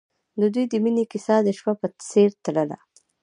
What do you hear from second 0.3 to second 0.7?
د دوی